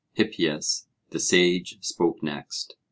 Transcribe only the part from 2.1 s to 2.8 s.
next.